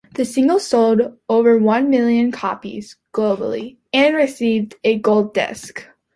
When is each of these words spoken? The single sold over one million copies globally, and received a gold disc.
The 0.15 0.25
single 0.25 0.57
sold 0.57 1.15
over 1.29 1.59
one 1.59 1.91
million 1.91 2.31
copies 2.31 2.97
globally, 3.13 3.77
and 3.93 4.15
received 4.15 4.73
a 4.83 4.97
gold 4.97 5.35
disc. 5.35 5.85